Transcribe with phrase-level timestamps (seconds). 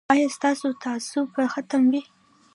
[0.13, 2.01] ایا ستاسو تعصب به ختم وي؟